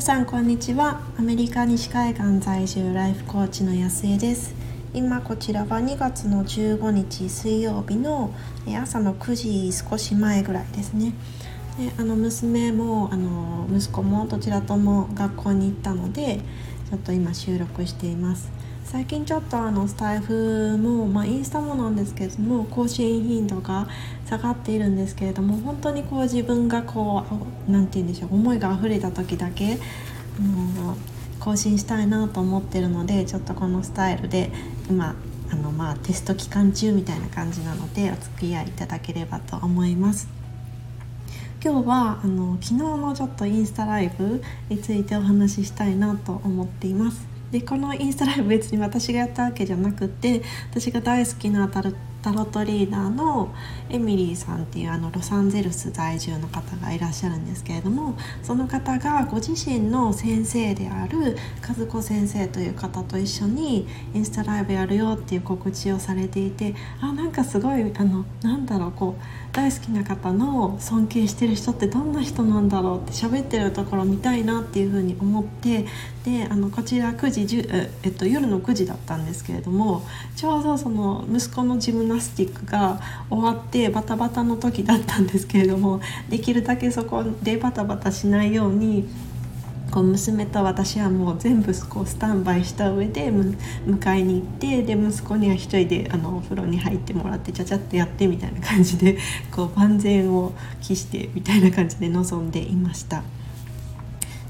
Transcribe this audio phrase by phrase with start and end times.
[0.00, 1.02] 皆さんこんにちは。
[1.18, 4.54] アメリカ西海岸在住ライフコーチの安江です。
[4.94, 8.32] 今こちらは2月の15日水曜日の
[8.82, 11.12] 朝の9時少し前ぐらいですね。
[11.78, 16.40] であの娘もあの息子もどちらとも学校に行ったので
[16.88, 18.50] ちょっと今収録しています。
[18.90, 23.86] 最近ちょっとあのスタイフも、まあ、インスタもなんですけれども更新頻度が
[24.26, 27.24] 下がっているんですけれども本当にこう自分がこ
[27.68, 30.42] う何て言うんでしょう思いが溢れた時だけあ
[30.82, 30.96] の
[31.38, 34.50] 更新したいなと思ってるのでちょっとこのスタイルで
[34.90, 35.14] 今
[35.52, 40.28] あのまあテスト期間中みたいな感じなのでお付き合いいただければと思います。
[41.62, 47.39] 今日はあの昨日のちょっとインスタライブについてお話ししたいなと思っています。
[47.50, 53.54] でこのインスタライブ別に私がやったわけじゃなくて私が大好きなタルタロットリーダーの
[53.88, 75.86] エミリーさんっていうあのロサンゼルス在住の方がいらっしゃるんですけれどもその方がご自身の先生である和子先生という方と一緒にインスタライブやるよっていう告知をされていてあなんかすごいあのなんだろうこう大好きな方の尊敬してる人ってどんな人なんだろうって喋ってるところ見たいなっていうふうに思って
[76.24, 77.50] であのこちら9時
[78.02, 80.02] えっと、夜の9時だったんですけれども
[80.36, 89.08] ちょうどその息子のジムナスティックが終わってバタバタの時だったんですけれどもできるだけそこでバタバタしないように
[89.90, 99.18] こう娘と私はもう全部こうスタンバイした上で迎えに行ってで息子には1人であのお風呂に入ってもらってちゃちゃってやってみたいな感じで
[99.50, 103.22] こう万全を期してみたいな感じで臨んでいました。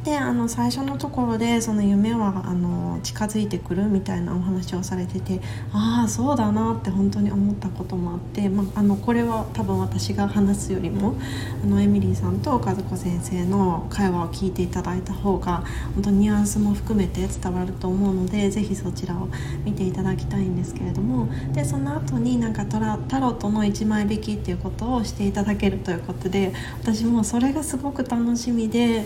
[0.04, 5.40] であの最初のところでその夢はあの近づいてくるみたいなお話をされてて
[5.72, 11.16] ああそうだなって本当に思ったこともあって、まあ、あのこれは多分私が話すよりも
[11.62, 19.28] あのエミリーさんと和子先生の会話を聞いていただいた方が本当にニュアンスも含めて伝わると思うので是非そちらを
[19.64, 26.52] 見ていただきたいんですけれどもでその後になんかタロットの1枚引きっていうことをしていただけるということで
[26.82, 29.04] 私もそれがすごく楽しみで。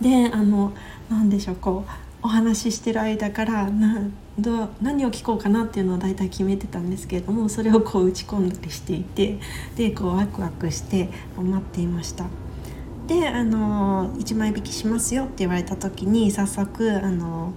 [0.00, 0.72] であの
[1.10, 1.90] 何でしょうこう
[2.22, 4.08] お話ししてる間からな
[4.38, 9.38] ど何を聞こうかなっていうのを大体決めてたんですけれどもそれをこう打ち込んだりしていて
[9.76, 12.26] でこうワクワクして待っていました。
[13.06, 17.54] であの1枚引きしますよって言われた時に早速あの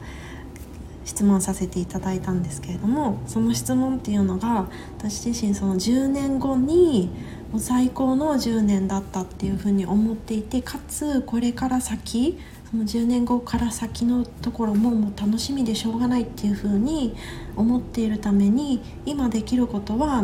[1.05, 4.67] 質問させていただいたんですけれどもその質問っていうのが
[4.99, 7.09] 私自身その10年後に
[7.51, 12.37] もう最高の10年だったっていうふうに思っていてかつこれから先
[12.69, 17.15] その10年後から先のところももう楽しみでしょうがないっていうふうに
[17.55, 20.23] 思っているために今できることは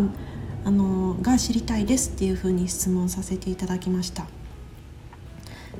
[0.64, 4.28] あのが知りたいですっていうふうに質問させていただきました。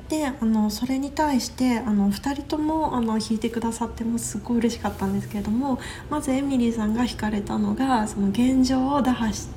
[0.08, 5.80] であのそれに対してあの2人ともあの弾いてくださってもすごい嬉しかったんですけれども
[6.10, 9.48] まずエミリーさんが弾かれたのがその現状を打破し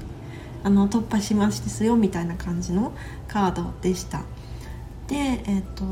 [0.63, 2.93] あの突破しますよみたいな感じの
[3.27, 4.23] カードでした。
[5.07, 5.83] でえっ、と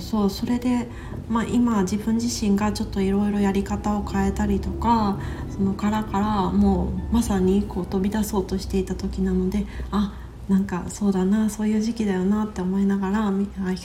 [0.00, 0.88] そうそれで、
[1.28, 10.12] まあ、今自分自身がちょっといろいろやり方を変えたりとかその殻からもうまさにこう飛び出そうとしていた時なのであ
[10.48, 13.32] なんかそうだなそういう時期だよなって思いながら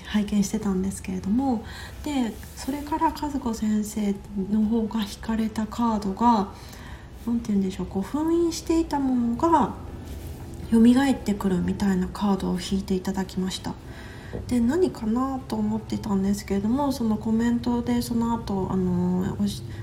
[0.07, 1.63] 拝見してたんですけれども
[2.03, 4.15] でそれから和子先生
[4.51, 6.51] の方が引かれたカードが
[7.27, 9.75] 何て言うんでしょうこう封印していたものが
[10.71, 13.73] 蘇ってくるみたいなカードを引いていただきました。
[14.47, 19.25] で何かなと思ってたんですけれどもそのコメントでその後あの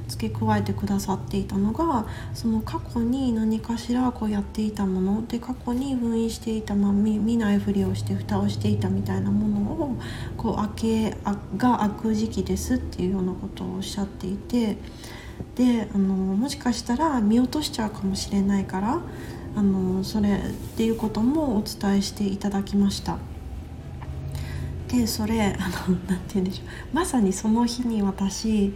[0.06, 9.96] 付け加えてくださっていたのがその過去に何かしらこうやっていたもので過去に封印していた、まあ、見ないふりをして蓋をしていたみたいなものを
[10.36, 11.16] こう開け
[11.56, 14.76] が開く時期ですっていうようなことをおっしゃっていて
[15.56, 19.00] であのもしかしたら見落としちゃうかもしれないから
[19.56, 20.40] あのそれっ
[20.76, 23.18] ていうこともお伝えしていただきました。
[24.88, 26.66] でそれあのなて言うんでしょう。
[26.92, 28.74] まさにその日に私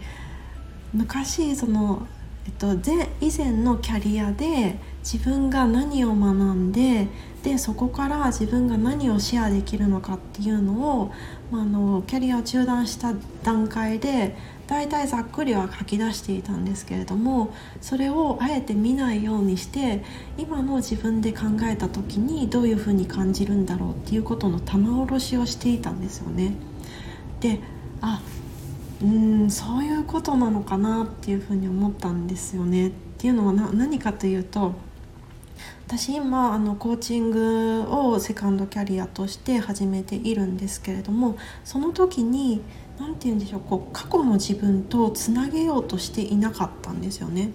[0.93, 2.07] 昔その、
[2.45, 2.73] えっと、
[3.21, 7.07] 以前のキャリアで自分が何を学んで
[7.43, 11.11] でそこから自分が何をシェアできるのかっていうのを、
[11.51, 13.13] まあ、あのキャリアを中断した
[13.43, 14.35] 段階で
[14.67, 20.03] 大体ざっくりは書き出していたんですけれどもそれをあえて見ないようにして
[20.37, 26.53] 今の自分で考えた時にどういうふうに感じるんだろうっていうことの棚卸しをしていたんですよね。
[27.39, 27.61] で
[28.01, 28.21] あ
[29.01, 32.89] うんそういうことなのかなっていうふうに思ったんですよね。
[32.89, 34.73] っていうのは何かというと
[35.87, 42.61] 私今あのコーチングをセカンドキャリアとして始めているんですけれどもその時に
[42.99, 47.51] 何て言うんでしょうこう過去の自分とつなげようとしていなかったんですよね。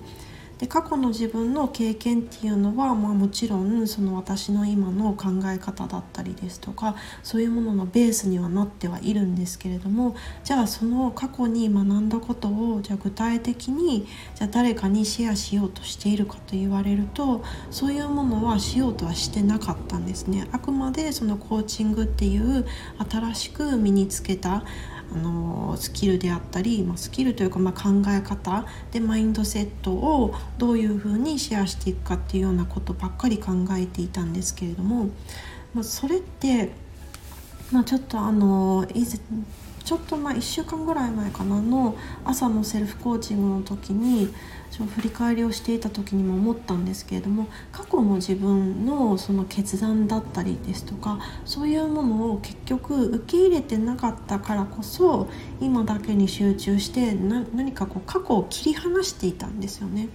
[0.58, 10.14] で過去の自分の経験っていうのは、まあ、もちろんその私の今の考え方だったりですとかそういうもののベースにはなってはいるんですけれども
[10.44, 20.48] じゃあその過去に学んだことをじゃあ具体的にじゃあ誰かにシェアしようとしているかと言われるとそういうものはしようとはしてなかったんですね。
[20.52, 22.64] あくまでそのコーチングっていう
[23.10, 24.64] 新しく身につけた
[25.14, 35.10] あのスキルであったり、まあ、スキルというかま考え方でマインドセットをどういうふうにシェアしていくかっていうようなことばっかり考えていたんですけれども、
[35.72, 36.72] まあ、それって、
[37.70, 39.18] まあ、ちょっとあの以前
[39.84, 41.94] ちょっとまあ1週間ぐらい前かなの
[42.24, 44.32] 朝のセルフコーチングの時に
[44.82, 55.28] 振り返りをしていた時にも思ったんですけれども過去の自分のその決断だったりですとかそういうものを結局受け入れてなかったからこそ
[55.60, 60.08] 今だけに集中して何かこう過去を切り離していたんですよね。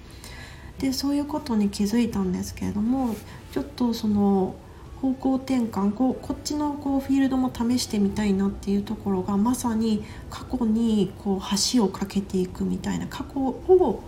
[0.80, 3.16] でそういうことに気づいたんですけれども
[3.52, 4.56] ちょっとその
[5.02, 11.42] 方向転換こうこっちのこうフィールドも試してみたいなっていうところがまさに過去にこう
[11.74, 14.02] 橋を架けていくみたいな過去を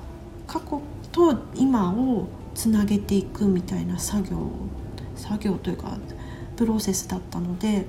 [0.52, 0.82] 過去
[1.14, 4.52] と今をつなげていくみたいな作業
[5.16, 5.98] 作業というか
[6.58, 7.86] プロセスだったので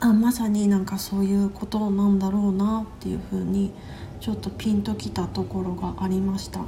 [0.00, 3.72] あまさになんかそういうことなんだろうなっていうふうに
[4.20, 6.62] ちょっとピンときたところがありました。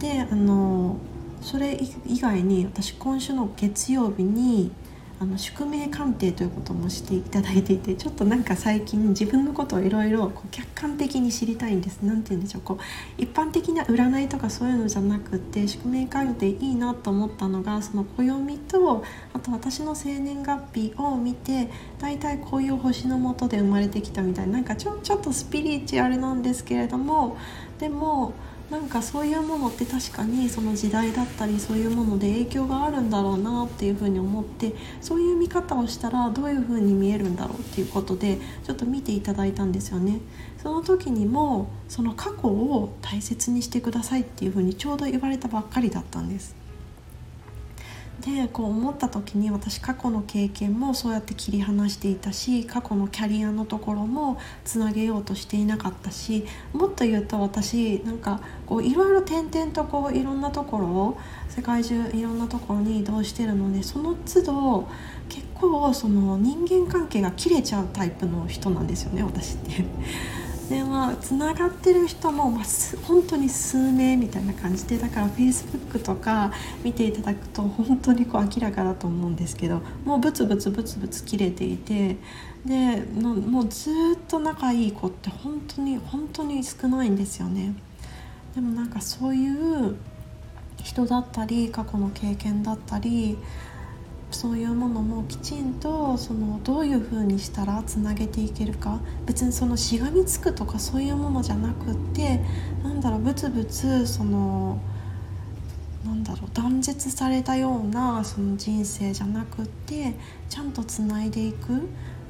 [0.00, 0.96] であの
[1.40, 4.72] それ以外に私今週の月曜日に
[5.22, 12.00] あの宿命鑑定ということもしていただいていてちょっとなんか最近自分のことをいろいろ客観的に知りたいんです。
[12.02, 12.62] 何て言うんでしょう。
[12.62, 21.70] こう一般的な占いとかそういうのじゃなくて宿命鑑定いいなと思ったのがその暦とあと私の生年月日を見て
[22.00, 27.36] 大体こういう星のもとで生まれてきたみたいななんかちょちょっとスピリチュアルなんですけれども
[27.78, 28.34] でも
[28.72, 34.72] なんかそういうものって確かにその時代だったりそういうもので影響があるんだろうなっていうふうに思って
[35.02, 40.20] そういう見方をしたらどういうふうに見えるんだろうっていうことでちょっと見ていただいたんですよね。
[40.56, 46.61] その時にもその過去を大切にしてくださいっていうふうにちょうど言われたばっかりだったんです。
[48.22, 64.88] でこう思った時に私過去の経験もそうやって切り離していたし過去のキャリアのところもつなげようとしていなかったしもっと言うと私なんかこういろいろ転々とこういろんなところを世界中いろんなところに移動してるのでその都度
[65.28, 69.84] 結構その人間関係が切れちゃうタイプの人なんですよね私って。
[70.72, 72.64] でまあつながってる人も、まあ、
[73.06, 76.50] 本当に数名みたいな感じでだから Facebook とか
[76.82, 82.16] 見ていただくと本当にこう明らかだと思うんですけどもうブツブツブツブツ切れていて
[82.64, 83.94] でもうずっ
[84.26, 87.74] と仲いい子って本当に本当に少ないんですよね。
[88.54, 89.96] でもなんかそういう
[90.82, 93.36] 人だったり過去の経験だったり
[94.32, 102.40] そういうものもきちんとそのどういうふうにしたらつなげていけるか別にそのしがみつくとかそういうものじゃなくって
[102.82, 104.80] なんだろうブツブツその
[106.04, 110.14] なんだろう断絶されたようなその人生じゃなくって
[110.48, 111.80] ちゃんとつないでいくっ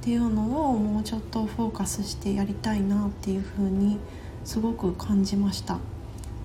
[0.02, 3.98] ていうのをもうちょっとフォーカスしてやりたいなっていうふうに
[4.44, 5.78] すごく感じました。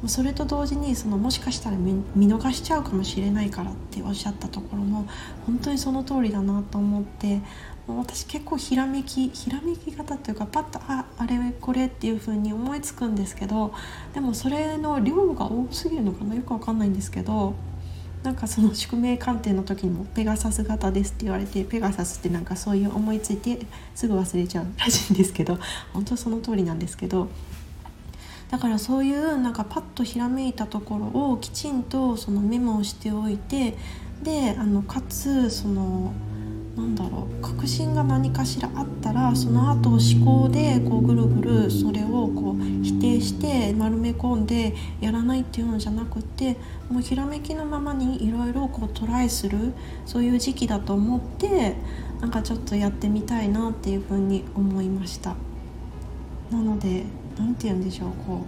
[0.06, 5.08] それと同時にそのもしかしたら見逃しちゃうかもしれないからっておっしゃったところも
[5.46, 7.42] 本当にその通りだなと思って
[7.88, 13.74] 私結構ひらめきひらめき方というかパッとああれこれっていう風に思いつくんですけど
[14.14, 16.36] でもそれの量が多すぎるのかな？
[16.36, 17.56] よくわかんないんですけど
[18.24, 23.60] なんかその宿命鑑定の時にもペガサス型ですって言われてペガサスってなんかそういう思いついて
[23.96, 25.58] すぐ忘れちゃうらしいんですけど
[25.94, 27.30] 本当その通りなんですけど
[28.50, 33.76] だからそういうなんかパッとひらめいたところをきちんとそのメモをしておいて
[34.24, 36.14] であのかつその
[36.78, 46.56] なんだろう確信が何かしらあったらその後思考でこうぐるぐるそれをこう否定して丸め込んでやらないっていうのじゃなくて
[46.90, 49.74] もうひらめきのままにいろいろトライする
[50.06, 51.76] そういう時期だと思って
[52.22, 55.36] なんかちょっとやってみたいなっていうふうに思いました。
[56.52, 57.04] なので
[57.38, 58.46] 何て言うんでしょうこ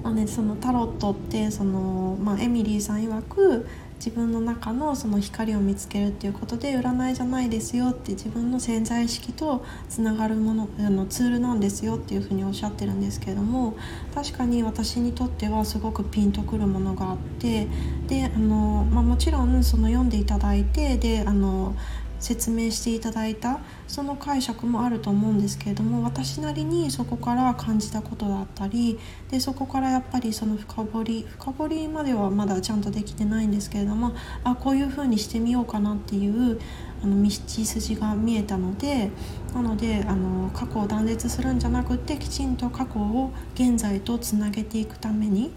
[0.00, 3.66] う、まあね、そのタロットってその、まあ、エミリーさん曰く
[4.00, 13.76] 自分の中のその光を見つけるっていうことで占いじゃないですよって自分の潜在意識とつながるものあのツールなんですよっていうふうにおっしゃってるんですけれども
[14.14, 17.68] 確かに私にとってはすごくピンとくるものがあって
[18.08, 21.74] であの、まあ、もちろんその読んでいただいてであの
[22.20, 28.98] 説明していただいたその解釈もあると思うんですけれども私なりにそこから感じたことだったり
[29.30, 36.60] でそこからやっぱりその深掘り深掘りまではまだちゃんとできてないんですけれどもあこういう風にしてみようかなっていう
[37.02, 39.10] あの道筋が見えたので
[39.54, 45.52] なのであの過去を断絶するんじゃなくてきちんと過去を現在とつなげていくために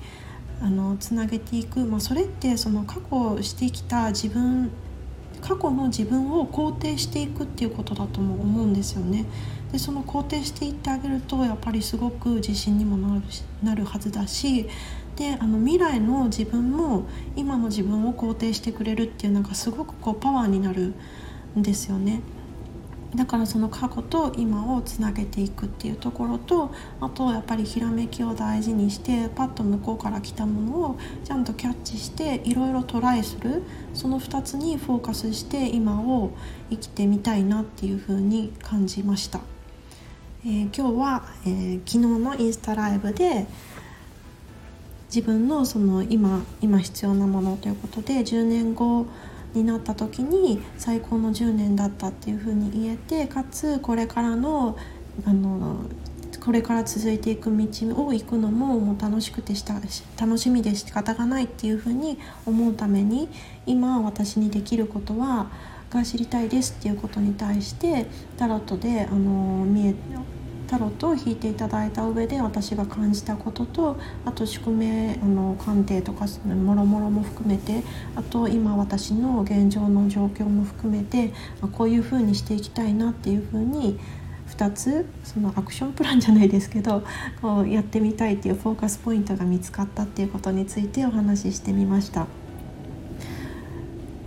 [0.62, 4.72] あのつなげていく、まあ、それってその過去してきた自分
[5.44, 9.26] 過去の自分を肯定していくっていうことだとも思うんですよね。
[9.74, 13.22] でその肯定していってあげるとやっぱりすごく自信にもなる
[13.62, 14.70] なるはずだし
[15.18, 20.94] であの未来の自分も今の自分を肯定してくれるっていうなんかすごくこうパワーになる
[21.58, 22.22] んですよね。
[23.16, 33.62] だからその過去と今をつなげていくっていうところとあとやっぱりひらめきを大事にしてパッと向こうから来たものをちゃんとキャッチしていろいろトライする
[33.94, 36.32] その2つにフォーカスして今を
[36.72, 39.42] 生きてみたいなっていうふうに感じました、
[40.46, 43.46] えー、今日は、えー、昨日のインスタライブで
[45.14, 49.06] 自分のその今今必要なものということで10年後
[49.54, 54.78] になった時に最高の10年だったっていうふうに言えてかつこれからの
[55.26, 55.86] あの
[56.44, 59.76] これから続いていく道を行くのももう楽しくてした
[60.20, 63.30] 楽しみで仕方がないっていうふうに思うために
[63.66, 65.52] 今私にできることは
[65.90, 69.96] が知りたいですっていうことに対してタロットであの見え
[70.74, 77.84] タロットを引いていただいた上で私が感じたこととあと宿命あの鑑定とかもろもろも含めて
[78.16, 81.32] あと今私の現状の状況も含めて
[81.74, 84.00] こういうふうにしていきたいなっていうふうに
[84.50, 87.04] 2つそのアクションプランじゃないですけど
[87.40, 92.26] こうやってみたいっていうフォーカスポイントが見つかったっていうことについてお話ししてみました。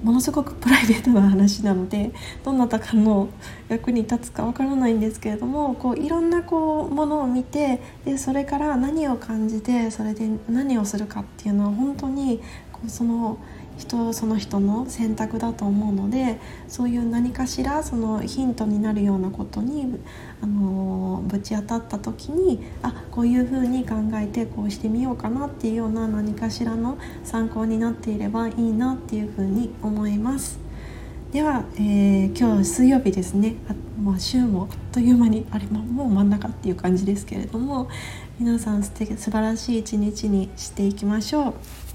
[0.06, 2.12] ものすごくプライベートな話なので
[2.44, 3.28] どなたかの
[3.68, 12.40] 役に立つかわからないんですけれどもこういろんなこうものを見てでそれから何を感じてそれで何をするかっていうのは本当に
[12.72, 13.38] こうその
[13.78, 19.86] 人その人の選択だと思うのでそういう何かしらそのヒントになるようなことに、
[20.42, 30.66] あのぶち当たった時にあこういうふうに考えてこうしてみようかなっていうような何かしらの参考になっていればいいなっていうふうに思います。
[31.32, 37.90] では、えー、今日水曜日ですねあ、まあ、週もあっという間にあれ、まもう真ん中っていう感じですけれども
[38.38, 41.85] 皆さん素敵素晴らしい一日にしていきましょう。